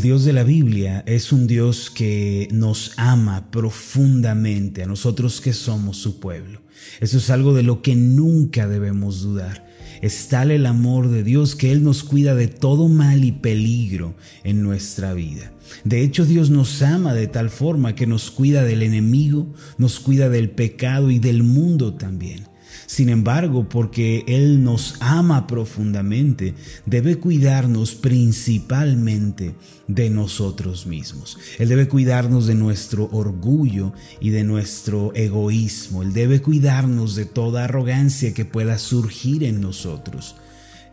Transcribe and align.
Dios 0.00 0.24
de 0.24 0.32
la 0.32 0.44
Biblia 0.44 1.04
es 1.06 1.30
un 1.30 1.46
Dios 1.46 1.90
que 1.90 2.48
nos 2.52 2.92
ama 2.96 3.50
profundamente 3.50 4.82
a 4.82 4.86
nosotros 4.86 5.42
que 5.42 5.52
somos 5.52 5.98
su 5.98 6.20
pueblo. 6.20 6.62
Eso 7.00 7.18
es 7.18 7.28
algo 7.28 7.52
de 7.52 7.62
lo 7.62 7.82
que 7.82 7.96
nunca 7.96 8.66
debemos 8.66 9.20
dudar. 9.20 9.68
Es 10.00 10.28
tal 10.28 10.52
el 10.52 10.64
amor 10.64 11.10
de 11.10 11.22
Dios 11.22 11.54
que 11.54 11.70
Él 11.70 11.84
nos 11.84 12.02
cuida 12.02 12.34
de 12.34 12.48
todo 12.48 12.88
mal 12.88 13.24
y 13.24 13.32
peligro 13.32 14.14
en 14.42 14.62
nuestra 14.62 15.12
vida. 15.12 15.52
De 15.84 16.02
hecho, 16.02 16.24
Dios 16.24 16.48
nos 16.48 16.80
ama 16.80 17.12
de 17.12 17.26
tal 17.26 17.50
forma 17.50 17.94
que 17.94 18.06
nos 18.06 18.30
cuida 18.30 18.64
del 18.64 18.82
enemigo, 18.82 19.52
nos 19.76 20.00
cuida 20.00 20.30
del 20.30 20.48
pecado 20.48 21.10
y 21.10 21.18
del 21.18 21.42
mundo 21.42 21.92
también. 21.92 22.49
Sin 22.86 23.08
embargo, 23.08 23.68
porque 23.68 24.24
Él 24.26 24.62
nos 24.62 24.96
ama 25.00 25.46
profundamente, 25.46 26.54
debe 26.86 27.18
cuidarnos 27.18 27.94
principalmente 27.94 29.54
de 29.86 30.10
nosotros 30.10 30.86
mismos. 30.86 31.38
Él 31.58 31.68
debe 31.68 31.88
cuidarnos 31.88 32.46
de 32.46 32.54
nuestro 32.54 33.08
orgullo 33.12 33.92
y 34.20 34.30
de 34.30 34.44
nuestro 34.44 35.12
egoísmo. 35.14 36.02
Él 36.02 36.12
debe 36.12 36.42
cuidarnos 36.42 37.14
de 37.14 37.24
toda 37.24 37.64
arrogancia 37.64 38.34
que 38.34 38.44
pueda 38.44 38.78
surgir 38.78 39.44
en 39.44 39.60
nosotros. 39.60 40.36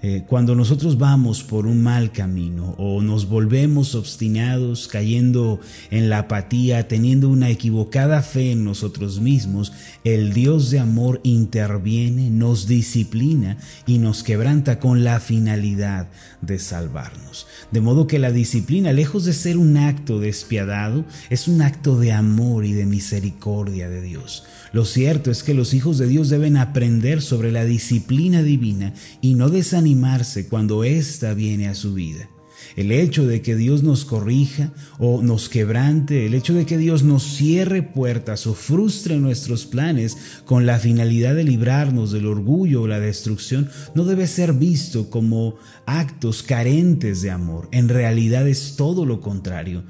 Eh, 0.04 0.24
cuando 0.28 0.54
nosotros 0.54 1.00
vamos 1.00 1.42
por 1.42 1.66
un 1.66 1.82
mal 1.82 2.12
camino 2.12 2.76
o 2.78 3.02
nos 3.02 3.28
volvemos 3.28 3.96
obstinados, 3.96 4.88
cayendo 4.88 5.60
en 5.90 6.10
la 6.10 6.20
apatía, 6.20 6.88
teniendo 6.88 7.30
una 7.30 7.50
equivocada 7.50 8.22
fe 8.22 8.52
en 8.52 8.64
nosotros 8.64 9.20
mismos, 9.20 9.74
el 10.04 10.34
Dios 10.34 10.70
de 10.70 10.80
amor 10.80 11.20
interviene, 11.24 12.30
nos 12.30 12.68
disciplina 12.68 13.58
y 13.88 13.98
nos 13.98 14.22
quebranta 14.22 14.80
con 14.80 15.04
la 15.04 15.20
finalidad 15.20 16.08
de 16.42 16.60
salvarnos. 16.60 17.48
De 17.72 17.82
modo 17.82 18.06
que 18.06 18.20
la 18.20 18.32
disciplina, 18.32 18.94
lejos 18.94 19.26
de 19.26 19.34
ser 19.34 19.58
un 19.58 19.78
acto 19.78 20.20
despiadado, 20.20 21.06
es 21.32 21.48
un 21.48 21.64
acto 21.64 21.98
de 21.98 22.12
amor 22.12 22.66
y 22.66 22.74
de 22.74 22.86
misericordia 22.86 23.90
de 23.90 24.04
Dios. 24.04 24.44
Lo 24.74 24.86
cierto 24.86 25.32
es 25.32 25.44
que 25.44 25.54
los 25.54 25.74
hijos 25.74 25.98
de 25.98 26.08
Dios 26.08 26.30
deben 26.30 26.58
aprender 26.58 27.22
sobre 27.22 27.52
la 27.52 27.66
disciplina 27.66 28.44
divina 28.44 28.94
y 29.22 29.36
no 29.36 29.50
desanimarse 29.50 30.48
cuando 30.48 30.84
ésta 30.84 31.34
viene 31.34 31.68
a 31.68 31.76
su 31.76 31.94
vida. 31.94 32.30
El 32.76 32.92
hecho 32.92 33.26
de 33.26 33.42
que 33.42 33.56
Dios 33.56 33.84
nos 33.84 34.06
corrija 34.06 34.72
o 35.00 35.22
nos 35.22 35.50
quebrante, 35.50 36.26
el 36.26 36.34
hecho 36.34 36.54
de 36.54 36.66
que 36.66 36.78
Dios 36.78 37.04
nos 37.04 37.24
cierre 37.24 37.82
puertas 37.82 38.46
o 38.46 38.54
frustre 38.54 39.18
nuestros 39.18 39.66
planes 39.66 40.18
con 40.46 40.66
la 40.66 40.80
finalidad 40.80 41.36
de 41.36 41.44
librarnos 41.44 42.12
del 42.12 42.26
orgullo 42.26 42.84
o 42.84 42.88
la 42.88 43.00
destrucción, 43.00 43.70
no 43.96 44.06
debe 44.06 44.28
ser 44.28 44.54
visto 44.54 45.10
como 45.10 45.56
actos 45.86 46.44
carentes 46.44 47.22
de 47.22 47.32
amor. 47.32 47.70
En 47.72 47.90
realidad 47.90 48.48
es 48.48 48.76
todo 48.76 49.06
lo 49.06 49.22
contrario. 49.22 49.84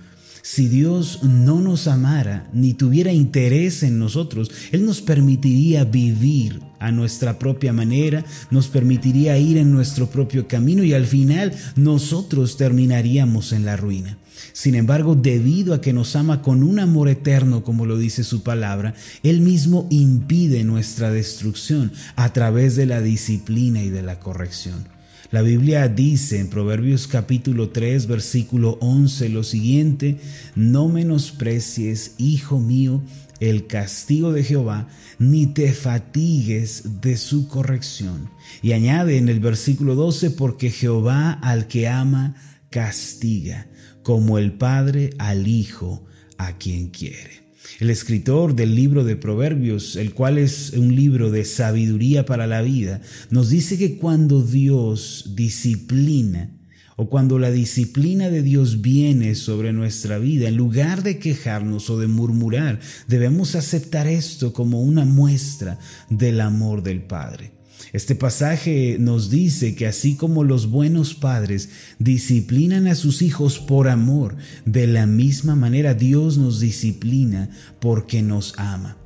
Si 0.50 0.70
Dios 0.70 1.23
no 1.23 1.59
nos 1.59 1.88
amara 1.88 2.50
ni 2.53 2.73
tuviera 2.73 3.12
interés 3.12 3.84
en 3.84 4.00
nosotros, 4.00 4.50
Él 4.72 4.86
nos 4.86 5.02
permitiría 5.02 5.84
vivir 5.84 6.62
a 6.80 6.90
nuestra 6.90 7.38
propia 7.38 7.73
manera, 7.73 8.23
nos 8.50 8.70
permitiría 8.70 9.38
ir 9.38 9.58
en 9.58 9.73
nuestro 9.73 10.09
propio 10.09 10.48
camino 10.48 10.86
y 10.86 10.94
al 10.94 11.06
final 11.06 11.52
nosotros 11.75 12.56
terminaríamos 12.56 13.52
en 13.52 13.66
la 13.66 13.75
ruina. 13.75 14.18
Sin 14.53 14.75
embargo, 14.75 15.16
debido 15.16 15.73
a 15.73 15.81
que 15.81 15.92
nos 15.92 16.16
ama 16.16 16.42
con 16.42 16.64
un 16.64 16.80
amor 16.80 17.09
eterno, 17.09 17.66
como 17.66 17.86
lo 17.86 17.98
dice 17.98 18.23
su 18.23 18.42
palabra, 18.42 18.95
Él 19.23 19.42
mismo 19.42 19.86
impide 19.90 20.64
nuestra 20.64 21.12
destrucción 21.12 21.92
a 22.16 22.31
través 22.31 22.78
de 22.78 22.86
la 22.86 23.02
disciplina 23.02 23.84
y 23.84 23.90
de 23.90 24.02
la 24.02 24.22
corrección. 24.22 24.97
La 25.30 25.42
Biblia 25.42 25.89
dice 25.89 26.39
en 26.39 26.50
Proverbios 26.50 27.06
capítulo 27.06 27.70
3 27.70 28.08
versículo 28.08 28.78
11 28.80 29.28
lo 29.28 29.44
siguiente, 29.44 30.19
no 30.56 30.88
menosprecies, 30.88 32.16
hijo 32.18 32.59
mío, 32.59 33.02
el 33.41 33.68
castigo 33.68 34.31
de 34.31 34.44
Jehová, 34.44 34.88
ni 35.19 35.47
te 35.47 35.74
fatigues 35.74 37.02
de 37.02 37.18
su 37.18 37.50
corrección. 37.50 38.29
Y 38.62 38.72
añade 38.72 39.18
en 39.18 39.28
el 39.28 39.41
versículo 39.41 39.96
12, 39.96 40.31
porque 40.31 40.69
Jehová 40.69 41.34
al 41.34 41.68
que 41.68 41.90
ama 41.90 42.35
castiga, 42.69 43.68
como 44.03 44.38
el 44.38 44.53
Padre 44.53 45.09
al 45.19 45.47
Hijo 45.47 46.06
a 46.38 46.57
quien 46.57 46.88
quiere. 46.88 47.47
El 47.79 47.89
escritor 47.89 48.55
del 48.55 48.75
libro 48.75 49.03
de 49.03 49.16
Proverbios, 49.16 49.95
el 49.95 50.13
cual 50.13 50.38
es 50.38 50.72
un 50.72 50.95
libro 50.95 51.31
de 51.31 51.45
sabiduría 51.45 52.25
para 52.25 52.47
la 52.47 52.61
vida, 52.61 53.01
nos 53.29 53.50
dice 53.50 53.78
que 53.78 53.97
cuando 53.97 54.41
Dios 54.41 55.33
disciplina, 55.35 56.51
o 56.95 57.09
cuando 57.09 57.38
la 57.38 57.51
disciplina 57.51 58.29
de 58.29 58.41
Dios 58.41 58.81
viene 58.81 59.35
sobre 59.35 59.72
nuestra 59.72 60.17
vida, 60.17 60.47
en 60.47 60.57
lugar 60.57 61.03
de 61.03 61.19
quejarnos 61.19 61.91
o 61.91 62.00
de 62.00 62.07
murmurar, 62.07 62.79
debemos 63.07 63.55
aceptar 63.55 64.07
esto 64.07 64.51
como 64.51 64.81
una 64.81 65.05
muestra 65.05 65.78
del 66.09 66.41
amor 66.41 66.81
del 66.81 67.03
Padre. 67.03 67.56
Este 67.94 68.16
pasaje 68.16 68.98
nos 69.00 69.30
dice 69.30 69.75
que 69.75 69.88
así 69.88 70.16
como 70.16 70.44
los 70.44 70.70
buenos 70.70 71.14
padres 71.14 71.70
disciplinan 72.00 72.88
a 72.88 72.96
sus 72.96 73.22
hijos 73.22 73.59
por 73.59 73.88
amor, 73.88 74.36
de 74.66 74.88
la 74.88 75.06
misma 75.06 75.56
manera 75.56 75.94
Dios 75.94 76.38
nos 76.38 76.59
disciplina 76.59 77.50
porque 77.80 78.22
nos 78.22 78.53
ama. 78.58 78.97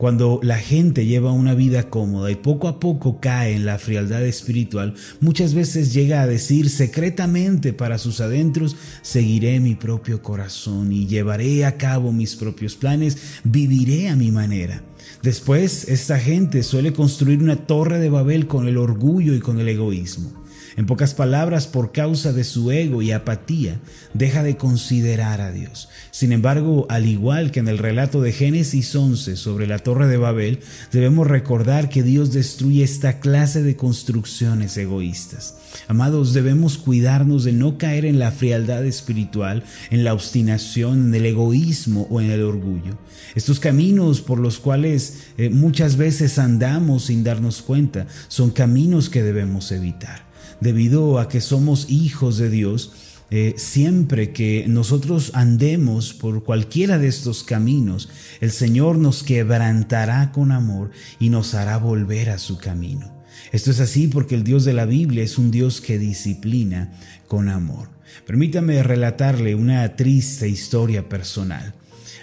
Cuando 0.00 0.40
la 0.42 0.56
gente 0.56 1.04
lleva 1.04 1.30
una 1.30 1.52
vida 1.52 1.90
cómoda 1.90 2.30
y 2.30 2.34
poco 2.34 2.68
a 2.68 2.80
poco 2.80 3.20
cae 3.20 3.54
en 3.54 3.66
la 3.66 3.78
frialdad 3.78 4.24
espiritual, 4.24 4.94
muchas 5.20 5.52
veces 5.52 5.92
llega 5.92 6.22
a 6.22 6.26
decir 6.26 6.70
secretamente 6.70 7.74
para 7.74 7.98
sus 7.98 8.22
adentros, 8.22 8.76
seguiré 9.02 9.60
mi 9.60 9.74
propio 9.74 10.22
corazón 10.22 10.90
y 10.90 11.06
llevaré 11.06 11.66
a 11.66 11.76
cabo 11.76 12.12
mis 12.12 12.34
propios 12.34 12.76
planes, 12.76 13.18
viviré 13.44 14.08
a 14.08 14.16
mi 14.16 14.30
manera. 14.30 14.82
Después, 15.22 15.86
esta 15.86 16.18
gente 16.18 16.62
suele 16.62 16.94
construir 16.94 17.42
una 17.42 17.66
torre 17.66 17.98
de 17.98 18.08
Babel 18.08 18.46
con 18.46 18.68
el 18.68 18.78
orgullo 18.78 19.34
y 19.34 19.40
con 19.40 19.60
el 19.60 19.68
egoísmo. 19.68 20.39
En 20.80 20.86
pocas 20.86 21.12
palabras, 21.12 21.66
por 21.66 21.92
causa 21.92 22.32
de 22.32 22.42
su 22.42 22.70
ego 22.70 23.02
y 23.02 23.12
apatía, 23.12 23.78
deja 24.14 24.42
de 24.42 24.56
considerar 24.56 25.42
a 25.42 25.52
Dios. 25.52 25.90
Sin 26.10 26.32
embargo, 26.32 26.86
al 26.88 27.04
igual 27.04 27.50
que 27.50 27.60
en 27.60 27.68
el 27.68 27.76
relato 27.76 28.22
de 28.22 28.32
Génesis 28.32 28.96
11 28.96 29.36
sobre 29.36 29.66
la 29.66 29.80
torre 29.80 30.06
de 30.06 30.16
Babel, 30.16 30.60
debemos 30.90 31.26
recordar 31.26 31.90
que 31.90 32.02
Dios 32.02 32.32
destruye 32.32 32.82
esta 32.82 33.20
clase 33.20 33.62
de 33.62 33.76
construcciones 33.76 34.74
egoístas. 34.78 35.56
Amados, 35.86 36.32
debemos 36.32 36.78
cuidarnos 36.78 37.44
de 37.44 37.52
no 37.52 37.76
caer 37.76 38.06
en 38.06 38.18
la 38.18 38.32
frialdad 38.32 38.86
espiritual, 38.86 39.64
en 39.90 40.02
la 40.02 40.14
obstinación, 40.14 41.08
en 41.08 41.14
el 41.14 41.26
egoísmo 41.26 42.06
o 42.08 42.22
en 42.22 42.30
el 42.30 42.42
orgullo. 42.42 42.96
Estos 43.34 43.60
caminos 43.60 44.22
por 44.22 44.38
los 44.38 44.58
cuales 44.58 45.24
eh, 45.36 45.50
muchas 45.50 45.98
veces 45.98 46.38
andamos 46.38 47.04
sin 47.04 47.22
darnos 47.22 47.60
cuenta 47.60 48.06
son 48.28 48.48
caminos 48.50 49.10
que 49.10 49.22
debemos 49.22 49.72
evitar 49.72 50.29
debido 50.60 51.18
a 51.18 51.28
que 51.28 51.40
somos 51.40 51.90
hijos 51.90 52.38
de 52.38 52.50
Dios, 52.50 52.92
eh, 53.32 53.54
siempre 53.56 54.32
que 54.32 54.64
nosotros 54.66 55.30
andemos 55.34 56.12
por 56.14 56.42
cualquiera 56.42 56.98
de 56.98 57.06
estos 57.06 57.44
caminos, 57.44 58.08
el 58.40 58.50
Señor 58.50 58.98
nos 58.98 59.22
quebrantará 59.22 60.32
con 60.32 60.50
amor 60.50 60.90
y 61.20 61.28
nos 61.28 61.54
hará 61.54 61.76
volver 61.76 62.30
a 62.30 62.38
su 62.38 62.58
camino. 62.58 63.20
Esto 63.52 63.70
es 63.70 63.80
así 63.80 64.08
porque 64.08 64.34
el 64.34 64.42
Dios 64.42 64.64
de 64.64 64.72
la 64.72 64.84
Biblia 64.84 65.22
es 65.22 65.38
un 65.38 65.50
Dios 65.50 65.80
que 65.80 65.98
disciplina 65.98 66.92
con 67.28 67.48
amor. 67.48 67.88
Permítame 68.26 68.82
relatarle 68.82 69.54
una 69.54 69.96
triste 69.96 70.48
historia 70.48 71.08
personal. 71.08 71.74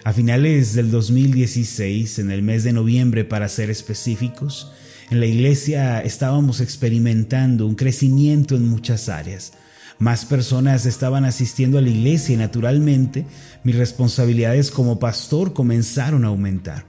A 0.04 0.14
finales 0.14 0.74
del 0.74 0.92
2016, 0.92 2.20
en 2.20 2.32
el 2.32 2.42
mes 2.42 2.64
de 2.64 2.74
noviembre 2.74 3.26
para 3.26 3.50
ser 3.50 3.70
específicos, 3.70 4.72
en 5.10 5.20
la 5.20 5.26
iglesia 5.26 6.02
estábamos 6.02 6.60
experimentando 6.60 7.66
un 7.66 7.76
crecimiento 7.76 8.56
en 8.56 8.68
muchas 8.68 9.08
áreas. 9.08 9.54
Más 10.00 10.26
personas 10.26 10.86
estaban 10.86 11.26
asistiendo 11.26 11.78
a 11.78 11.82
la 11.82 11.90
iglesia 11.90 12.36
y 12.36 12.38
naturalmente 12.38 13.26
mis 13.64 13.76
responsabilidades 13.76 14.70
como 14.70 15.00
pastor 15.00 15.54
comenzaron 15.54 16.26
a 16.26 16.28
aumentar. 16.28 16.86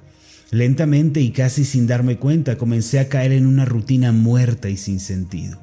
Lentamente 0.51 1.21
y 1.21 1.31
casi 1.31 1.65
sin 1.65 1.87
darme 1.87 2.19
cuenta 2.19 2.59
comencé 2.59 2.99
a 2.99 3.09
caer 3.09 3.33
en 3.33 3.47
una 3.47 3.65
rutina 3.65 4.13
muerta 4.13 4.69
y 4.69 4.77
sin 4.77 4.99
sentido. 4.99 5.59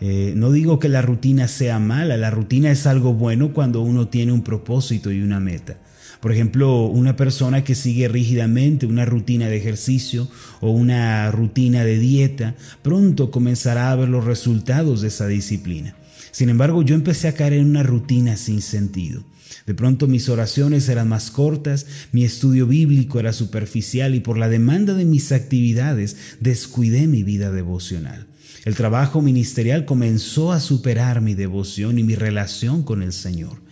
Eh, 0.00 0.32
no 0.36 0.50
digo 0.50 0.78
que 0.78 0.88
la 0.88 1.02
rutina 1.02 1.46
sea 1.48 1.78
mala, 1.78 2.16
la 2.16 2.30
rutina 2.30 2.70
es 2.70 2.86
algo 2.86 3.14
bueno 3.14 3.52
cuando 3.52 3.80
uno 3.80 4.08
tiene 4.08 4.32
un 4.32 4.42
propósito 4.42 5.12
y 5.12 5.22
una 5.22 5.40
meta. 5.40 5.78
Por 6.24 6.32
ejemplo, 6.32 6.86
una 6.86 7.16
persona 7.16 7.64
que 7.64 7.74
sigue 7.74 8.08
rígidamente 8.08 8.86
una 8.86 9.04
rutina 9.04 9.46
de 9.46 9.58
ejercicio 9.58 10.26
o 10.62 10.70
una 10.70 11.30
rutina 11.30 11.84
de 11.84 11.98
dieta, 11.98 12.54
pronto 12.80 13.30
comenzará 13.30 13.90
a 13.90 13.96
ver 13.96 14.08
los 14.08 14.24
resultados 14.24 15.02
de 15.02 15.08
esa 15.08 15.26
disciplina. 15.26 15.94
Sin 16.30 16.48
embargo, 16.48 16.80
yo 16.80 16.94
empecé 16.94 17.28
a 17.28 17.34
caer 17.34 17.52
en 17.52 17.66
una 17.66 17.82
rutina 17.82 18.38
sin 18.38 18.62
sentido. 18.62 19.22
De 19.66 19.74
pronto 19.74 20.06
mis 20.06 20.30
oraciones 20.30 20.88
eran 20.88 21.08
más 21.08 21.30
cortas, 21.30 21.84
mi 22.10 22.24
estudio 22.24 22.66
bíblico 22.66 23.20
era 23.20 23.34
superficial 23.34 24.14
y 24.14 24.20
por 24.20 24.38
la 24.38 24.48
demanda 24.48 24.94
de 24.94 25.04
mis 25.04 25.30
actividades 25.30 26.16
descuidé 26.40 27.06
mi 27.06 27.22
vida 27.22 27.50
devocional. 27.50 28.28
El 28.64 28.76
trabajo 28.76 29.20
ministerial 29.20 29.84
comenzó 29.84 30.52
a 30.52 30.60
superar 30.60 31.20
mi 31.20 31.34
devoción 31.34 31.98
y 31.98 32.02
mi 32.02 32.14
relación 32.14 32.82
con 32.82 33.02
el 33.02 33.12
Señor. 33.12 33.63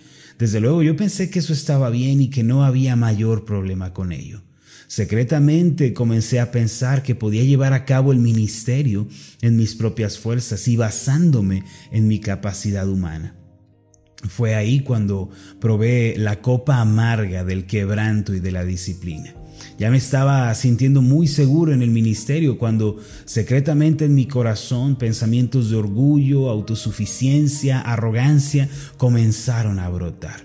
Desde 0.43 0.59
luego 0.59 0.83
yo 0.83 0.97
pensé 0.97 1.31
que 1.31 1.39
eso 1.39 1.53
estaba 1.53 1.89
bien 1.89 2.21
y 2.21 2.29
que 2.29 2.43
no 2.43 2.65
había 2.65 2.97
mayor 2.97 3.45
problema 3.45 3.93
con 3.93 4.11
ello. 4.11 4.43
Secretamente 4.89 5.95
comencé 5.95 6.41
a 6.41 6.51
pensar 6.51 7.05
que 7.05 7.15
podía 7.15 7.45
llevar 7.45 7.75
a 7.75 7.85
cabo 7.85 8.11
el 8.11 8.19
ministerio 8.19 9.07
en 9.41 9.57
mis 9.57 9.77
propias 9.77 10.19
fuerzas 10.19 10.67
y 10.67 10.77
basándome 10.77 11.63
en 11.93 12.09
mi 12.09 12.19
capacidad 12.19 12.89
humana. 12.89 13.37
Fue 14.29 14.57
ahí 14.57 14.81
cuando 14.81 15.31
probé 15.61 16.17
la 16.19 16.43
copa 16.43 16.81
amarga 16.81 17.45
del 17.45 17.65
quebranto 17.65 18.35
y 18.35 18.41
de 18.41 18.51
la 18.51 18.65
disciplina. 18.65 19.37
Ya 19.83 19.91
me 19.91 19.97
estaba 19.97 20.55
sintiendo 20.55 21.03
muy 21.03 21.27
seguro 21.27 21.73
en 21.73 21.83
el 21.83 21.91
ministerio 21.91 22.57
cuando 22.57 22.99
secretamente 23.25 24.05
en 24.05 24.15
mi 24.15 24.29
corazón 24.29 24.95
pensamientos 24.95 25.71
de 25.71 25.77
orgullo, 25.77 26.51
autosuficiencia, 26.51 27.81
arrogancia 27.81 28.69
comenzaron 28.97 29.81
a 29.81 29.89
brotar. 29.89 30.37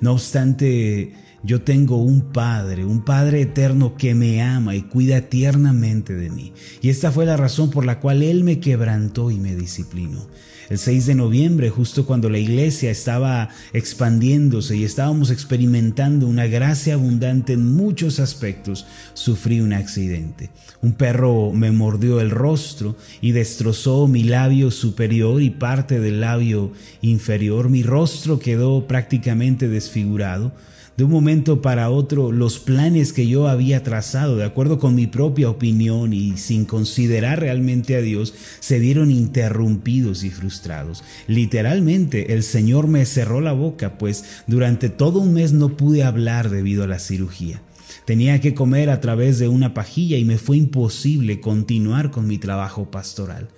No 0.00 0.12
obstante, 0.12 1.12
yo 1.46 1.62
tengo 1.62 1.98
un 1.98 2.32
Padre, 2.32 2.84
un 2.84 3.04
Padre 3.04 3.42
eterno 3.42 3.94
que 3.96 4.16
me 4.16 4.42
ama 4.42 4.74
y 4.74 4.82
cuida 4.82 5.22
tiernamente 5.22 6.12
de 6.14 6.28
mí. 6.28 6.52
Y 6.82 6.90
esta 6.90 7.12
fue 7.12 7.24
la 7.24 7.36
razón 7.36 7.70
por 7.70 7.86
la 7.86 8.00
cual 8.00 8.24
Él 8.24 8.42
me 8.42 8.58
quebrantó 8.58 9.30
y 9.30 9.38
me 9.38 9.54
disciplinó. 9.54 10.26
El 10.68 10.78
6 10.78 11.06
de 11.06 11.14
noviembre, 11.14 11.70
justo 11.70 12.04
cuando 12.04 12.28
la 12.28 12.38
iglesia 12.38 12.90
estaba 12.90 13.50
expandiéndose 13.72 14.76
y 14.76 14.82
estábamos 14.82 15.30
experimentando 15.30 16.26
una 16.26 16.48
gracia 16.48 16.94
abundante 16.94 17.52
en 17.52 17.76
muchos 17.76 18.18
aspectos, 18.18 18.84
sufrí 19.14 19.60
un 19.60 19.72
accidente. 19.72 20.50
Un 20.82 20.94
perro 20.94 21.52
me 21.52 21.70
mordió 21.70 22.20
el 22.20 22.30
rostro 22.30 22.96
y 23.20 23.30
destrozó 23.30 24.08
mi 24.08 24.24
labio 24.24 24.72
superior 24.72 25.40
y 25.40 25.50
parte 25.50 26.00
del 26.00 26.22
labio 26.22 26.72
inferior. 27.02 27.68
Mi 27.68 27.84
rostro 27.84 28.40
quedó 28.40 28.88
prácticamente 28.88 29.68
desfigurado 29.68 30.52
de 30.96 31.04
un 31.04 31.10
momento 31.10 31.60
para 31.60 31.90
otro 31.90 32.32
los 32.32 32.58
planes 32.58 33.12
que 33.12 33.26
yo 33.26 33.48
había 33.48 33.82
trazado 33.82 34.36
de 34.36 34.44
acuerdo 34.44 34.78
con 34.78 34.94
mi 34.94 35.06
propia 35.06 35.50
opinión 35.50 36.12
y 36.12 36.36
sin 36.38 36.64
considerar 36.64 37.40
realmente 37.40 37.96
a 37.96 38.00
Dios 38.00 38.34
se 38.60 38.78
vieron 38.78 39.10
interrumpidos 39.10 40.24
y 40.24 40.30
frustrados. 40.30 41.04
Literalmente 41.26 42.32
el 42.32 42.42
Señor 42.42 42.86
me 42.86 43.04
cerró 43.04 43.40
la 43.40 43.52
boca 43.52 43.98
pues 43.98 44.24
durante 44.46 44.88
todo 44.88 45.20
un 45.20 45.34
mes 45.34 45.52
no 45.52 45.76
pude 45.76 46.02
hablar 46.02 46.50
debido 46.50 46.84
a 46.84 46.88
la 46.88 46.98
cirugía. 46.98 47.60
Tenía 48.04 48.40
que 48.40 48.54
comer 48.54 48.88
a 48.88 49.00
través 49.00 49.38
de 49.38 49.48
una 49.48 49.74
pajilla 49.74 50.16
y 50.16 50.24
me 50.24 50.38
fue 50.38 50.56
imposible 50.56 51.40
continuar 51.40 52.10
con 52.10 52.26
mi 52.26 52.38
trabajo 52.38 52.90
pastoral. 52.90 53.48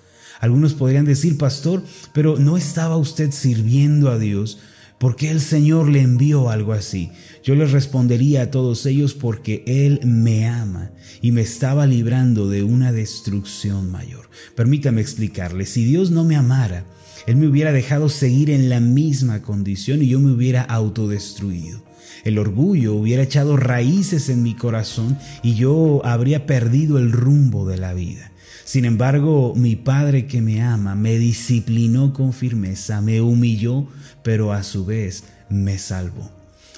Algunos 0.41 0.75
podrían 0.75 1.05
decir, 1.05 1.37
pastor, 1.37 1.83
pero 2.13 2.39
¿no 2.39 2.57
estaba 2.57 2.97
usted 2.97 3.33
sirviendo 3.33 4.11
a 4.11 4.19
Dios? 4.19 4.59
¿Por 4.99 5.15
qué 5.15 5.31
el 5.31 5.41
Señor 5.41 5.89
le 5.89 6.01
envió 6.01 6.51
algo 6.51 6.73
así? 6.73 7.11
Yo 7.45 7.55
les 7.55 7.71
respondería 7.71 8.43
a 8.43 8.51
todos 8.51 8.85
ellos 8.85 9.15
porque 9.15 9.63
Él 9.65 10.01
me 10.05 10.49
ama 10.49 10.91
y 11.23 11.31
me 11.31 11.41
estaba 11.41 11.87
librando 11.87 12.49
de 12.49 12.65
una 12.65 12.91
destrucción 12.91 13.93
mayor. 13.93 14.29
Permítame 14.57 15.01
explicarle, 15.01 15.67
si 15.67 15.85
Dios 15.85 16.11
no 16.11 16.25
me 16.25 16.35
amara, 16.35 16.85
Él 17.29 17.37
me 17.37 17.47
hubiera 17.47 17.73
dejado 17.73 18.09
seguir 18.09 18.51
en 18.51 18.69
la 18.69 18.81
misma 18.81 19.41
condición 19.43 20.03
y 20.03 20.09
yo 20.09 20.19
me 20.19 20.33
hubiera 20.33 20.63
autodestruido. 20.63 21.81
El 22.25 22.37
orgullo 22.37 22.95
hubiera 22.95 23.23
echado 23.23 23.57
raíces 23.57 24.29
en 24.29 24.43
mi 24.43 24.55
corazón 24.55 25.17
y 25.45 25.55
yo 25.55 26.05
habría 26.05 26.45
perdido 26.45 26.99
el 26.99 27.13
rumbo 27.13 27.69
de 27.69 27.77
la 27.77 27.95
vida. 27.95 28.28
Sin 28.69 28.85
embargo, 28.85 29.55
mi 29.57 29.77
Padre 29.77 30.27
que 30.27 30.43
me 30.43 30.61
ama 30.61 30.95
me 30.95 31.17
disciplinó 31.17 32.13
con 32.13 32.35
firmeza, 32.35 33.01
me 33.01 33.23
humilló, 33.23 33.89
pero 34.23 34.53
a 34.53 34.63
su 34.63 34.85
vez 34.85 35.25
me 35.49 35.79
salvó. 35.79 36.31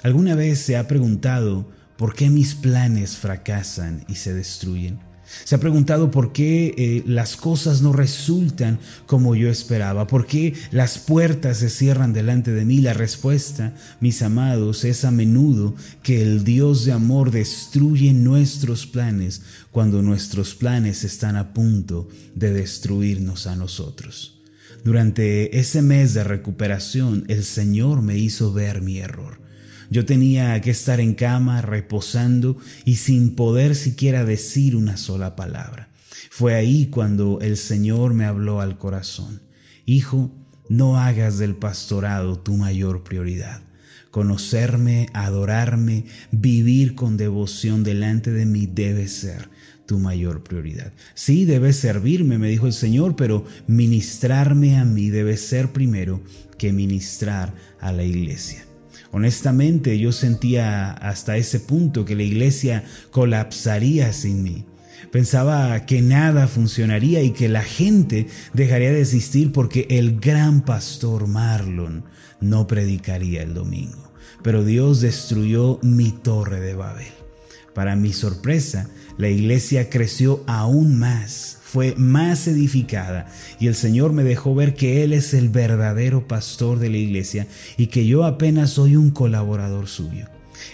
¿Alguna 0.05 0.37
vez 0.37 0.61
se 0.61 0.77
ha 0.77 0.87
preguntado 0.87 1.69
por 1.97 2.15
qué 2.15 2.31
mis 2.31 2.55
planes 2.55 3.17
fracasan 3.17 4.05
y 4.07 4.15
se 4.15 4.33
destruyen? 4.33 5.01
Se 5.45 5.55
ha 5.55 5.61
preguntado 5.61 6.11
por 6.11 6.33
qué 6.33 6.75
eh, 6.77 7.03
las 7.07 7.37
cosas 7.37 7.83
no 7.83 7.93
resultan 7.93 8.79
como 9.07 9.35
yo 9.35 9.49
esperaba, 9.49 10.07
por 10.07 10.27
qué 10.27 10.55
las 10.71 10.99
puertas 10.99 11.59
se 11.59 11.71
cierran 11.71 12.13
delante 12.13 12.53
de 12.53 12.65
mí. 12.65 12.81
La 12.81 12.95
respuesta, 12.95 13.75
mis 14.01 14.23
amados, 14.23 14.85
es 14.85 15.05
a 15.05 15.11
menudo 15.11 15.75
que 16.03 16.23
el 16.23 16.45
Dios 16.45 16.85
de 16.85 16.93
amor 16.93 17.31
destruye 17.31 18.13
nuestros 18.13 18.87
planes 18.87 19.43
cuando 19.71 20.03
nuestros 20.03 20.55
planes 20.55 21.05
están 21.05 21.37
a 21.37 21.53
punto 21.53 22.09
de 22.35 22.53
destruirnos 22.53 23.47
a 23.47 23.57
nosotros. 23.57 24.41
Durante 24.85 25.59
ese 25.59 25.83
mes 25.83 26.15
de 26.15 26.25
recuperación, 26.25 27.25
el 27.29 27.45
Señor 27.45 28.03
me 28.03 28.17
hizo 28.17 28.53
ver 28.53 28.81
mi 28.81 28.99
error. 28.99 29.39
Yo 29.91 30.07
tenía 30.07 30.61
que 30.61 30.71
estar 30.71 31.01
en 31.01 31.15
cama, 31.15 31.63
reposando 31.63 32.57
y 32.85 32.97
sin 32.97 33.35
poder 33.35 33.75
siquiera 33.75 34.25
decir 34.25 34.77
una 34.77 34.97
sola 34.97 35.35
palabra. 35.35 35.89
Fue 36.31 36.55
ahí 36.55 36.87
cuando 36.87 37.41
el 37.41 37.57
Señor 37.57 38.15
me 38.15 38.25
habló 38.25 38.61
al 38.61 38.79
corazón. 38.79 39.43
Hijo, 39.85 40.33
no 40.69 40.97
hagas 40.97 41.39
del 41.39 41.57
pastorado 41.57 42.39
tu 42.39 42.57
mayor 42.57 43.03
prioridad. 43.03 43.63
Conocerme, 44.13 45.09
adorarme, 45.13 46.05
vivir 46.31 46.95
con 46.95 47.17
devoción 47.17 47.83
delante 47.83 48.31
de 48.31 48.47
mí 48.47 48.67
debe 48.67 49.09
ser 49.09 49.51
tu 49.87 49.99
mayor 49.99 50.45
prioridad. 50.45 50.93
Sí, 51.15 51.45
debes 51.45 51.77
servirme, 51.77 52.39
me 52.39 52.49
dijo 52.49 52.69
el 52.69 52.73
Señor, 52.73 53.17
pero 53.17 53.45
ministrarme 53.67 54.79
a 54.79 54.85
mí 54.85 55.11
debe 55.11 55.37
ser 55.37 55.73
primero 55.73 56.23
que 56.59 56.73
ministrar 56.73 57.53
a 57.81 57.91
la 57.91 58.05
iglesia. 58.05 58.70
Honestamente, 59.13 59.99
yo 59.99 60.13
sentía 60.13 60.93
hasta 60.93 61.37
ese 61.37 61.61
punto 61.61 62.05
que 62.05 62.15
la 62.15 62.23
iglesia 62.23 62.85
colapsaría 63.11 64.13
sin 64.13 64.43
mí. 64.43 64.65
Pensaba 65.11 65.87
que 65.87 66.03
nada 66.03 66.47
funcionaría 66.47 67.23
y 67.23 67.31
que 67.31 67.49
la 67.49 67.63
gente 67.63 68.29
dejaría 68.53 68.93
de 68.93 69.01
existir 69.01 69.51
porque 69.51 69.87
el 69.91 70.21
gran 70.21 70.61
pastor 70.61 71.27
Marlon 71.27 72.05
no 72.41 72.67
predicaría 72.67 73.43
el 73.43 73.55
domingo. 73.55 74.13
Pero 74.43 74.65
Dios 74.65 75.01
destruyó 75.01 75.81
mi 75.83 76.13
torre 76.13 76.61
de 76.61 76.75
Babel. 76.75 77.13
Para 77.75 77.97
mi 77.97 78.13
sorpresa, 78.13 78.89
la 79.19 79.29
iglesia 79.29 79.91
creció 79.91 80.45
aún 80.47 80.99
más 80.99 81.60
fue 81.71 81.95
más 81.95 82.49
edificada 82.49 83.29
y 83.61 83.69
el 83.69 83.77
Señor 83.77 84.13
me 84.13 84.25
dejó 84.25 84.57
ver 84.57 84.75
que 84.75 85.05
Él 85.05 85.13
es 85.13 85.35
el 85.35 85.51
verdadero 85.51 86.27
pastor 86.27 86.81
de 86.81 86.91
la 86.91 86.97
iglesia 86.97 87.47
y 87.77 87.87
que 87.87 88.07
yo 88.07 88.25
apenas 88.25 88.71
soy 88.71 88.97
un 88.97 89.11
colaborador 89.11 89.87
suyo. 89.87 90.27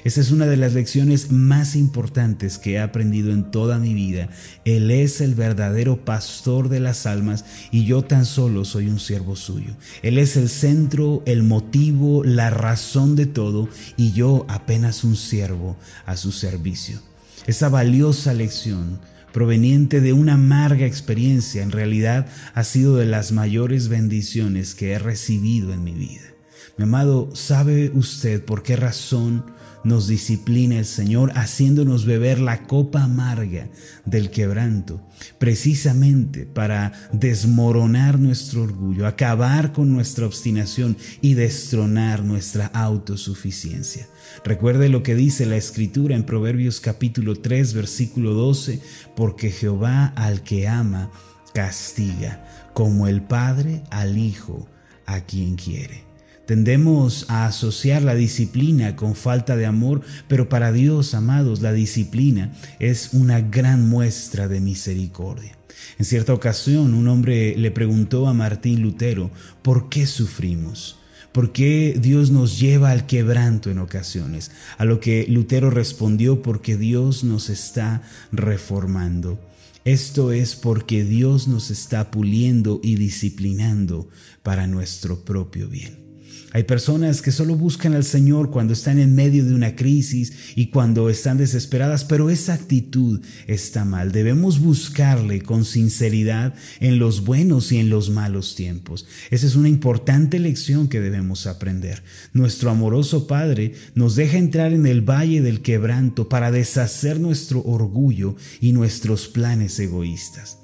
Esa 0.04 0.22
es 0.22 0.30
una 0.30 0.46
de 0.46 0.56
las 0.56 0.72
lecciones 0.72 1.30
más 1.30 1.76
importantes 1.76 2.56
que 2.56 2.72
he 2.72 2.78
aprendido 2.78 3.30
en 3.30 3.50
toda 3.50 3.78
mi 3.78 3.92
vida. 3.92 4.30
Él 4.64 4.90
es 4.90 5.20
el 5.20 5.34
verdadero 5.34 6.02
pastor 6.02 6.70
de 6.70 6.80
las 6.80 7.04
almas 7.04 7.44
y 7.70 7.84
yo 7.84 8.02
tan 8.02 8.24
solo 8.24 8.64
soy 8.64 8.88
un 8.88 8.98
siervo 8.98 9.36
suyo. 9.36 9.76
Él 10.02 10.16
es 10.16 10.38
el 10.38 10.48
centro, 10.48 11.22
el 11.26 11.42
motivo, 11.42 12.24
la 12.24 12.48
razón 12.48 13.16
de 13.16 13.26
todo 13.26 13.68
y 13.98 14.12
yo 14.12 14.46
apenas 14.48 15.04
un 15.04 15.14
siervo 15.14 15.76
a 16.06 16.16
su 16.16 16.32
servicio. 16.32 17.00
Esa 17.46 17.68
valiosa 17.68 18.32
lección 18.32 18.98
proveniente 19.36 20.00
de 20.00 20.14
una 20.14 20.32
amarga 20.32 20.86
experiencia, 20.86 21.62
en 21.62 21.70
realidad 21.70 22.26
ha 22.54 22.64
sido 22.64 22.96
de 22.96 23.04
las 23.04 23.32
mayores 23.32 23.88
bendiciones 23.88 24.74
que 24.74 24.92
he 24.92 24.98
recibido 24.98 25.74
en 25.74 25.84
mi 25.84 25.92
vida. 25.92 26.35
Mi 26.76 26.84
amado, 26.84 27.30
¿sabe 27.34 27.90
usted 27.94 28.44
por 28.44 28.62
qué 28.62 28.76
razón 28.76 29.44
nos 29.86 30.08
disciplina 30.08 30.78
el 30.78 30.84
Señor 30.84 31.30
haciéndonos 31.36 32.06
beber 32.06 32.40
la 32.40 32.64
copa 32.64 33.04
amarga 33.04 33.68
del 34.04 34.30
quebranto, 34.30 35.00
precisamente 35.38 36.44
para 36.44 36.92
desmoronar 37.12 38.18
nuestro 38.18 38.64
orgullo, 38.64 39.06
acabar 39.06 39.72
con 39.72 39.92
nuestra 39.92 40.26
obstinación 40.26 40.96
y 41.20 41.34
destronar 41.34 42.24
nuestra 42.24 42.66
autosuficiencia. 42.66 44.08
Recuerde 44.44 44.88
lo 44.88 45.04
que 45.04 45.14
dice 45.14 45.46
la 45.46 45.56
escritura 45.56 46.16
en 46.16 46.24
Proverbios 46.24 46.80
capítulo 46.80 47.36
3 47.36 47.72
versículo 47.72 48.34
12, 48.34 48.80
porque 49.14 49.52
Jehová 49.52 50.06
al 50.16 50.42
que 50.42 50.66
ama 50.66 51.12
castiga, 51.54 52.44
como 52.74 53.06
el 53.06 53.22
Padre 53.22 53.84
al 53.90 54.18
Hijo 54.18 54.68
a 55.06 55.20
quien 55.20 55.54
quiere. 55.54 56.05
Tendemos 56.46 57.26
a 57.28 57.46
asociar 57.46 58.02
la 58.02 58.14
disciplina 58.14 58.94
con 58.94 59.16
falta 59.16 59.56
de 59.56 59.66
amor, 59.66 60.02
pero 60.28 60.48
para 60.48 60.70
Dios, 60.70 61.12
amados, 61.14 61.60
la 61.60 61.72
disciplina 61.72 62.52
es 62.78 63.10
una 63.12 63.40
gran 63.40 63.88
muestra 63.88 64.46
de 64.46 64.60
misericordia. 64.60 65.58
En 65.98 66.04
cierta 66.04 66.32
ocasión, 66.32 66.94
un 66.94 67.08
hombre 67.08 67.56
le 67.56 67.72
preguntó 67.72 68.28
a 68.28 68.32
Martín 68.32 68.80
Lutero, 68.80 69.32
¿por 69.62 69.88
qué 69.88 70.06
sufrimos? 70.06 70.98
¿Por 71.32 71.52
qué 71.52 71.98
Dios 72.00 72.30
nos 72.30 72.60
lleva 72.60 72.90
al 72.92 73.06
quebranto 73.06 73.70
en 73.70 73.78
ocasiones? 73.78 74.52
A 74.78 74.84
lo 74.84 75.00
que 75.00 75.26
Lutero 75.28 75.70
respondió, 75.70 76.42
porque 76.42 76.76
Dios 76.76 77.24
nos 77.24 77.50
está 77.50 78.02
reformando. 78.30 79.38
Esto 79.84 80.32
es 80.32 80.54
porque 80.54 81.04
Dios 81.04 81.48
nos 81.48 81.70
está 81.70 82.10
puliendo 82.10 82.80
y 82.82 82.94
disciplinando 82.94 84.08
para 84.42 84.66
nuestro 84.66 85.24
propio 85.24 85.68
bien. 85.68 86.05
Hay 86.52 86.64
personas 86.64 87.22
que 87.22 87.32
solo 87.32 87.54
buscan 87.54 87.94
al 87.94 88.04
Señor 88.04 88.50
cuando 88.50 88.72
están 88.72 88.98
en 88.98 89.14
medio 89.14 89.44
de 89.44 89.54
una 89.54 89.76
crisis 89.76 90.32
y 90.54 90.68
cuando 90.68 91.10
están 91.10 91.36
desesperadas, 91.36 92.04
pero 92.04 92.30
esa 92.30 92.54
actitud 92.54 93.20
está 93.46 93.84
mal. 93.84 94.10
Debemos 94.10 94.60
buscarle 94.60 95.42
con 95.42 95.64
sinceridad 95.64 96.54
en 96.80 96.98
los 96.98 97.24
buenos 97.24 97.72
y 97.72 97.78
en 97.78 97.90
los 97.90 98.10
malos 98.10 98.54
tiempos. 98.54 99.06
Esa 99.30 99.46
es 99.46 99.56
una 99.56 99.68
importante 99.68 100.38
lección 100.38 100.88
que 100.88 101.00
debemos 101.00 101.46
aprender. 101.46 102.02
Nuestro 102.32 102.70
amoroso 102.70 103.26
Padre 103.26 103.74
nos 103.94 104.16
deja 104.16 104.38
entrar 104.38 104.72
en 104.72 104.86
el 104.86 105.02
valle 105.02 105.42
del 105.42 105.60
quebranto 105.60 106.28
para 106.28 106.50
deshacer 106.50 107.20
nuestro 107.20 107.62
orgullo 107.62 108.36
y 108.60 108.72
nuestros 108.72 109.28
planes 109.28 109.78
egoístas. 109.78 110.58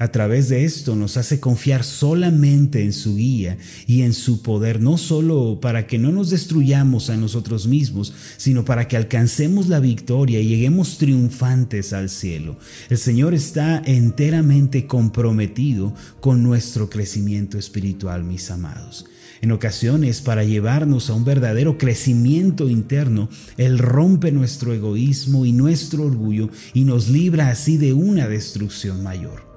A 0.00 0.12
través 0.12 0.48
de 0.48 0.64
esto 0.64 0.94
nos 0.94 1.16
hace 1.16 1.40
confiar 1.40 1.82
solamente 1.82 2.84
en 2.84 2.92
su 2.92 3.16
guía 3.16 3.58
y 3.86 4.02
en 4.02 4.12
su 4.12 4.42
poder, 4.42 4.80
no 4.80 4.96
solo 4.96 5.58
para 5.60 5.88
que 5.88 5.98
no 5.98 6.12
nos 6.12 6.30
destruyamos 6.30 7.10
a 7.10 7.16
nosotros 7.16 7.66
mismos, 7.66 8.14
sino 8.36 8.64
para 8.64 8.86
que 8.86 8.96
alcancemos 8.96 9.66
la 9.66 9.80
victoria 9.80 10.40
y 10.40 10.46
lleguemos 10.46 10.98
triunfantes 10.98 11.92
al 11.92 12.10
cielo. 12.10 12.58
El 12.90 12.98
Señor 12.98 13.34
está 13.34 13.82
enteramente 13.84 14.86
comprometido 14.86 15.92
con 16.20 16.44
nuestro 16.44 16.88
crecimiento 16.88 17.58
espiritual, 17.58 18.22
mis 18.22 18.52
amados. 18.52 19.06
En 19.40 19.50
ocasiones, 19.50 20.20
para 20.20 20.44
llevarnos 20.44 21.10
a 21.10 21.14
un 21.14 21.24
verdadero 21.24 21.76
crecimiento 21.76 22.68
interno, 22.68 23.28
Él 23.56 23.78
rompe 23.78 24.30
nuestro 24.30 24.74
egoísmo 24.74 25.44
y 25.44 25.52
nuestro 25.52 26.04
orgullo 26.04 26.50
y 26.72 26.84
nos 26.84 27.08
libra 27.08 27.48
así 27.48 27.76
de 27.76 27.92
una 27.92 28.28
destrucción 28.28 29.02
mayor. 29.02 29.47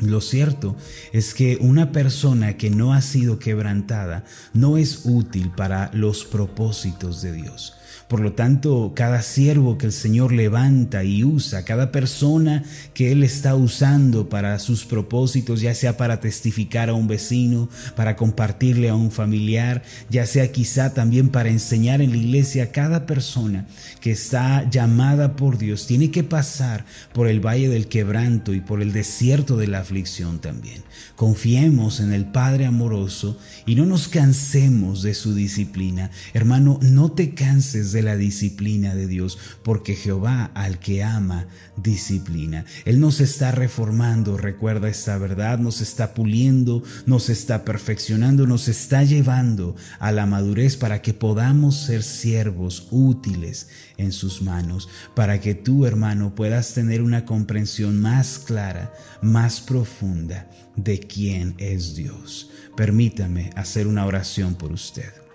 Lo 0.00 0.20
cierto 0.20 0.76
es 1.12 1.32
que 1.32 1.56
una 1.60 1.92
persona 1.92 2.56
que 2.56 2.70
no 2.70 2.92
ha 2.92 3.00
sido 3.00 3.38
quebrantada 3.38 4.24
no 4.52 4.76
es 4.76 5.02
útil 5.04 5.50
para 5.50 5.90
los 5.94 6.24
propósitos 6.24 7.22
de 7.22 7.32
Dios. 7.32 7.75
Por 8.08 8.20
lo 8.20 8.34
tanto, 8.34 8.92
cada 8.94 9.20
siervo 9.20 9.78
que 9.78 9.86
el 9.86 9.92
Señor 9.92 10.32
levanta 10.32 11.02
y 11.02 11.24
usa, 11.24 11.64
cada 11.64 11.90
persona 11.90 12.62
que 12.94 13.10
Él 13.10 13.24
está 13.24 13.56
usando 13.56 14.28
para 14.28 14.58
sus 14.60 14.84
propósitos, 14.84 15.60
ya 15.60 15.74
sea 15.74 15.96
para 15.96 16.20
testificar 16.20 16.88
a 16.88 16.94
un 16.94 17.08
vecino, 17.08 17.68
para 17.96 18.14
compartirle 18.14 18.90
a 18.90 18.94
un 18.94 19.10
familiar, 19.10 19.82
ya 20.08 20.24
sea 20.24 20.52
quizá 20.52 20.94
también 20.94 21.30
para 21.30 21.48
enseñar 21.48 22.00
en 22.00 22.10
la 22.10 22.16
iglesia, 22.16 22.70
cada 22.70 23.06
persona 23.06 23.66
que 24.00 24.12
está 24.12 24.70
llamada 24.70 25.34
por 25.34 25.58
Dios 25.58 25.86
tiene 25.86 26.12
que 26.12 26.22
pasar 26.22 26.84
por 27.12 27.26
el 27.26 27.44
valle 27.44 27.68
del 27.68 27.88
quebranto 27.88 28.54
y 28.54 28.60
por 28.60 28.82
el 28.82 28.92
desierto 28.92 29.56
de 29.56 29.66
la 29.66 29.80
aflicción 29.80 30.38
también. 30.38 30.84
Confiemos 31.16 31.98
en 31.98 32.12
el 32.12 32.26
Padre 32.26 32.66
amoroso 32.66 33.36
y 33.64 33.74
no 33.74 33.84
nos 33.84 34.06
cansemos 34.06 35.02
de 35.02 35.14
su 35.14 35.34
disciplina. 35.34 36.10
Hermano, 36.34 36.78
no 36.82 37.10
te 37.10 37.34
canses 37.34 37.92
de 37.92 37.95
la 38.02 38.16
disciplina 38.16 38.94
de 38.94 39.06
Dios, 39.06 39.38
porque 39.62 39.94
Jehová 39.94 40.50
al 40.54 40.78
que 40.78 41.02
ama 41.02 41.46
disciplina. 41.76 42.64
Él 42.84 43.00
nos 43.00 43.20
está 43.20 43.52
reformando, 43.52 44.36
recuerda 44.36 44.88
esta 44.88 45.18
verdad, 45.18 45.58
nos 45.58 45.80
está 45.80 46.14
puliendo, 46.14 46.82
nos 47.06 47.28
está 47.28 47.64
perfeccionando, 47.64 48.46
nos 48.46 48.68
está 48.68 49.02
llevando 49.02 49.76
a 49.98 50.12
la 50.12 50.26
madurez 50.26 50.76
para 50.76 51.02
que 51.02 51.14
podamos 51.14 51.76
ser 51.76 52.02
siervos 52.02 52.88
útiles 52.90 53.68
en 53.96 54.12
sus 54.12 54.42
manos, 54.42 54.88
para 55.14 55.40
que 55.40 55.54
tú, 55.54 55.86
hermano, 55.86 56.34
puedas 56.34 56.74
tener 56.74 57.02
una 57.02 57.24
comprensión 57.24 58.00
más 58.00 58.38
clara, 58.38 58.92
más 59.22 59.60
profunda 59.60 60.50
de 60.76 61.00
quién 61.00 61.54
es 61.58 61.94
Dios. 61.94 62.50
Permítame 62.76 63.50
hacer 63.56 63.86
una 63.86 64.06
oración 64.06 64.54
por 64.54 64.72
usted. 64.72 65.25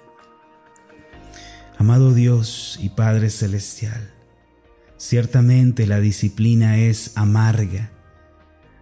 Amado 1.82 2.14
Dios 2.14 2.78
y 2.80 2.90
Padre 2.90 3.32
Celestial, 3.32 4.12
ciertamente 4.98 5.88
la 5.88 6.00
disciplina 6.00 6.78
es 6.78 7.14
amarga. 7.16 7.90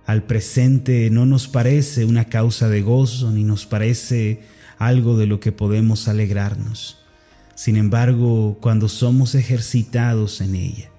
Al 0.05 0.23
presente 0.23 1.09
no 1.09 1.25
nos 1.25 1.47
parece 1.47 2.03
una 2.03 2.25
causa 2.25 2.67
de 2.67 2.81
gozo 2.81 3.31
ni 3.31 3.45
nos 3.45 3.65
parece 3.65 4.41
algo 4.77 5.15
de 5.15 5.27
lo 5.27 5.39
que 5.39 5.53
podemos 5.53 6.09
alegrarnos. 6.09 6.97
Sin 7.55 7.77
embargo, 7.77 8.57
cuando 8.59 8.89
somos 8.89 9.33
ejercitados 9.33 10.41
en 10.41 10.55
ella, 10.55 10.89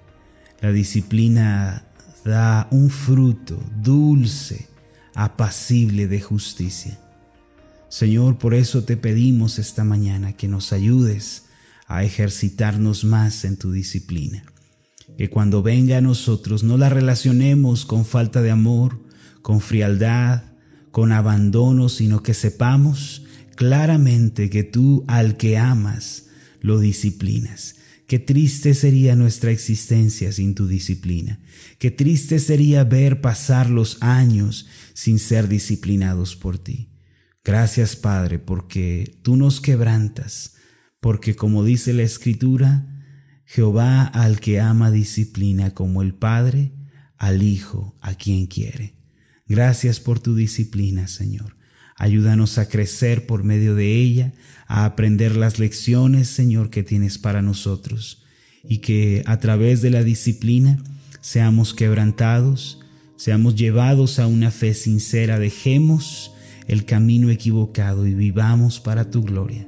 la 0.59 0.71
disciplina 0.71 1.85
da 2.25 2.67
un 2.71 2.89
fruto 2.89 3.63
dulce, 3.79 4.69
apacible 5.13 6.07
de 6.07 6.19
justicia. 6.19 6.99
Señor, 7.89 8.39
por 8.39 8.55
eso 8.55 8.85
te 8.85 8.97
pedimos 8.97 9.59
esta 9.59 9.83
mañana 9.83 10.33
que 10.33 10.47
nos 10.47 10.73
ayudes 10.73 11.43
a 11.95 12.03
ejercitarnos 12.03 13.03
más 13.03 13.45
en 13.45 13.57
tu 13.57 13.71
disciplina. 13.71 14.43
Que 15.17 15.29
cuando 15.29 15.61
venga 15.61 15.97
a 15.97 16.01
nosotros 16.01 16.63
no 16.63 16.77
la 16.77 16.89
relacionemos 16.89 17.85
con 17.85 18.05
falta 18.05 18.41
de 18.41 18.51
amor, 18.51 18.99
con 19.41 19.61
frialdad, 19.61 20.43
con 20.91 21.11
abandono, 21.11 21.89
sino 21.89 22.23
que 22.23 22.33
sepamos 22.33 23.23
claramente 23.55 24.49
que 24.49 24.63
tú 24.63 25.05
al 25.07 25.37
que 25.37 25.57
amas 25.57 26.27
lo 26.61 26.79
disciplinas. 26.79 27.75
Qué 28.07 28.19
triste 28.19 28.73
sería 28.73 29.15
nuestra 29.15 29.51
existencia 29.51 30.31
sin 30.31 30.53
tu 30.53 30.67
disciplina. 30.67 31.39
Qué 31.77 31.91
triste 31.91 32.39
sería 32.39 32.83
ver 32.83 33.21
pasar 33.21 33.69
los 33.69 33.97
años 34.01 34.67
sin 34.93 35.17
ser 35.17 35.47
disciplinados 35.47 36.35
por 36.35 36.57
ti. 36.57 36.89
Gracias 37.43 37.95
Padre, 37.95 38.37
porque 38.37 39.17
tú 39.23 39.37
nos 39.37 39.61
quebrantas, 39.61 40.55
porque 41.01 41.35
como 41.35 41.65
dice 41.65 41.93
la 41.93 42.03
Escritura, 42.03 42.87
Jehová 43.43 44.05
al 44.05 44.39
que 44.39 44.61
ama 44.61 44.91
disciplina 44.91 45.71
como 45.71 46.01
el 46.01 46.13
Padre 46.13 46.71
al 47.17 47.43
Hijo 47.43 47.97
a 47.99 48.13
quien 48.13 48.47
quiere. 48.47 48.93
Gracias 49.47 49.99
por 49.99 50.19
tu 50.19 50.35
disciplina, 50.35 51.07
Señor. 51.09 51.57
Ayúdanos 51.97 52.57
a 52.57 52.69
crecer 52.69 53.25
por 53.25 53.43
medio 53.43 53.75
de 53.75 53.93
ella, 53.93 54.31
a 54.67 54.85
aprender 54.85 55.35
las 55.35 55.59
lecciones, 55.59 56.29
Señor, 56.29 56.69
que 56.69 56.83
tienes 56.83 57.17
para 57.17 57.41
nosotros, 57.41 58.23
y 58.63 58.77
que 58.77 59.23
a 59.25 59.39
través 59.39 59.81
de 59.81 59.89
la 59.89 60.03
disciplina 60.03 60.81
seamos 61.19 61.73
quebrantados, 61.73 62.79
seamos 63.17 63.55
llevados 63.55 64.17
a 64.19 64.27
una 64.27 64.49
fe 64.49 64.73
sincera, 64.73 65.37
dejemos 65.37 66.31
el 66.67 66.85
camino 66.85 67.29
equivocado 67.29 68.07
y 68.07 68.13
vivamos 68.13 68.79
para 68.79 69.11
tu 69.11 69.23
gloria. 69.23 69.67